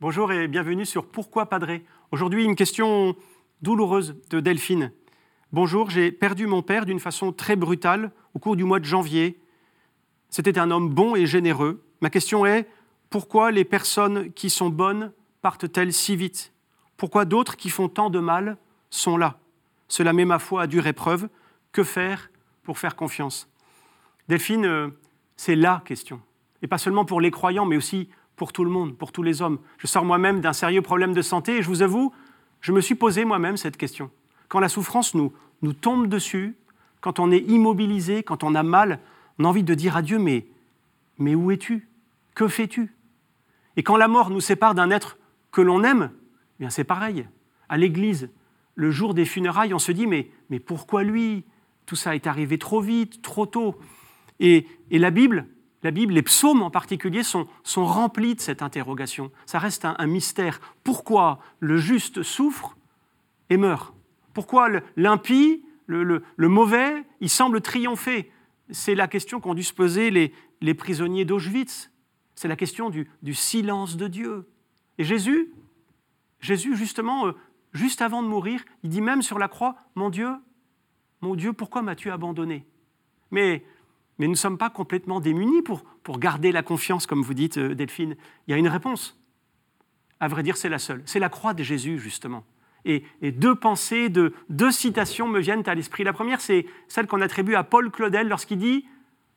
[0.00, 3.16] Bonjour et bienvenue sur Pourquoi Padré Aujourd'hui, une question
[3.62, 4.92] douloureuse de Delphine.
[5.50, 9.40] Bonjour, j'ai perdu mon père d'une façon très brutale au cours du mois de janvier.
[10.30, 11.84] C'était un homme bon et généreux.
[12.00, 12.68] Ma question est
[13.10, 15.10] pourquoi les personnes qui sont bonnes
[15.42, 16.52] partent-elles si vite?
[16.96, 18.56] Pourquoi d'autres qui font tant de mal
[18.90, 19.40] sont là?
[19.88, 21.28] Cela met ma foi à dure épreuve.
[21.72, 22.30] Que faire
[22.62, 23.48] pour faire confiance?
[24.28, 24.90] Delphine, euh,
[25.34, 26.22] c'est la question.
[26.62, 29.42] Et pas seulement pour les croyants, mais aussi pour tout le monde, pour tous les
[29.42, 29.58] hommes.
[29.76, 32.14] Je sors moi-même d'un sérieux problème de santé et je vous avoue,
[32.62, 34.10] je me suis posé moi-même cette question.
[34.48, 36.56] Quand la souffrance nous, nous tombe dessus,
[37.02, 39.00] quand on est immobilisé, quand on a mal,
[39.38, 40.46] on a envie de dire à Dieu, mais,
[41.18, 41.88] mais où es-tu?
[42.34, 42.94] Que fais-tu?
[43.76, 45.18] Et quand la mort nous sépare d'un être
[45.52, 47.26] que l'on aime, eh bien c'est pareil.
[47.68, 48.30] À l'église,
[48.74, 51.44] le jour des funérailles, on se dit, mais, mais pourquoi lui?
[51.86, 53.76] Tout ça est arrivé trop vite, trop tôt.
[54.40, 55.46] Et, et la Bible,
[55.82, 59.30] la Bible, les psaumes en particulier, sont, sont remplis de cette interrogation.
[59.46, 60.60] Ça reste un, mystère.
[60.82, 62.76] Pourquoi le juste souffre
[63.50, 63.94] et meurt
[64.34, 68.30] Pourquoi l'impie, le, mauvais, il semble triompher
[68.70, 71.90] C'est la question qu'ont dû se poser les, les prisonniers d'Auschwitz.
[72.34, 74.48] C'est la question du, du, silence de Dieu.
[74.98, 75.52] Et Jésus,
[76.40, 77.32] Jésus justement, euh,
[77.72, 80.28] juste avant de mourir, il dit même sur la croix, Mon Dieu,
[81.20, 82.64] mon Dieu, pourquoi m'as-tu abandonné?
[83.30, 83.64] Mais
[84.18, 87.58] mais nous ne sommes pas complètement démunis pour, pour garder la confiance, comme vous dites,
[87.58, 88.16] euh, Delphine.
[88.46, 89.20] Il y a une réponse.
[90.20, 91.02] À vrai dire, c'est la seule.
[91.06, 92.44] C'est la croix de Jésus, justement.
[92.84, 96.04] Et, deux pensées, deux, deux citations me viennent à l'esprit.
[96.04, 98.86] La première, c'est celle qu'on attribue à Paul Claudel lorsqu'il dit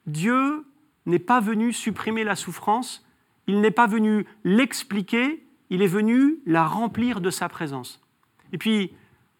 [0.05, 0.65] Dieu
[1.05, 3.05] n'est pas venu supprimer la souffrance,
[3.47, 8.01] il n'est pas venu l'expliquer, il est venu la remplir de sa présence.
[8.53, 8.93] Et puis,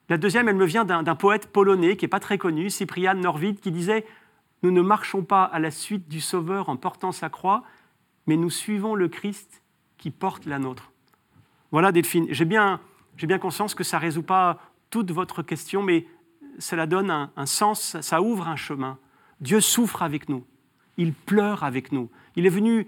[0.10, 3.62] la deuxième, elle me vient d'un poète polonais qui n'est pas très connu, Cyprian Norvid,
[3.62, 4.06] qui disait
[4.64, 7.64] nous ne marchons pas à la suite du Sauveur en portant sa croix,
[8.28, 9.64] mais nous suivons le Christ
[9.98, 10.92] qui porte la nôtre.
[11.72, 12.80] Voilà, Delphine, j'ai bien,
[13.18, 14.60] bien conscience que ça ne résout pas
[14.90, 16.06] toute votre question, mais
[16.60, 18.98] cela donne un, un sens, ça ouvre un chemin.
[19.40, 20.46] Dieu souffre avec nous,
[20.98, 22.10] il pleure avec nous.
[22.36, 22.88] Il est venu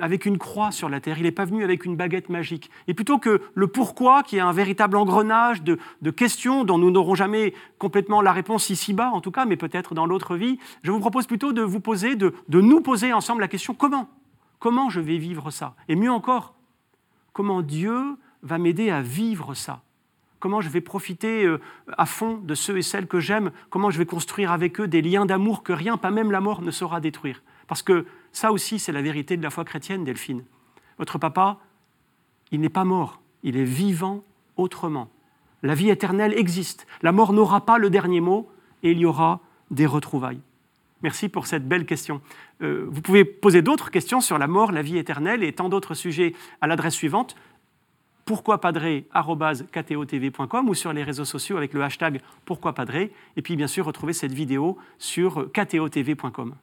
[0.00, 2.70] avec une croix sur la terre, il n'est pas venu avec une baguette magique.
[2.88, 5.78] Et plutôt que le pourquoi, qui est un véritable engrenage de,
[6.10, 10.06] questions dont nous n'aurons jamais complètement la réponse ici-bas, en tout cas, mais peut-être dans
[10.06, 13.74] l'autre vie, je vous propose plutôt de vous poser, de, nous poser ensemble la question
[13.74, 14.08] comment
[14.58, 15.74] Comment je vais vivre ça?
[15.88, 16.54] Et mieux encore,
[17.32, 19.82] comment Dieu va m'aider à vivre ça?
[20.38, 21.60] Comment je vais profiter euh,
[21.98, 23.50] à fond de ceux et celles que j'aime?
[23.70, 26.62] Comment je vais construire avec eux des liens d'amour que rien, pas même la mort,
[26.62, 27.42] ne saura détruire?
[27.66, 30.44] Parce que ça aussi, c'est la vérité de la foi chrétienne, Delphine.
[30.98, 31.58] Votre papa,
[32.50, 34.22] il n'est pas mort, il est vivant
[34.56, 35.08] autrement.
[35.62, 36.86] La vie éternelle existe.
[37.02, 38.50] La mort n'aura pas le dernier mot
[38.82, 39.40] et il y aura
[39.70, 40.40] des retrouvailles.
[41.02, 42.20] Merci pour cette belle question.
[42.62, 45.94] Euh, vous pouvez poser d'autres questions sur la mort, la vie éternelle et tant d'autres
[45.94, 47.36] sujets à l'adresse suivante
[48.24, 54.12] pourquoipadré.com ou sur les réseaux sociaux avec le hashtag pourquoipadré et puis bien sûr retrouver
[54.12, 56.54] cette vidéo sur ktotv.com.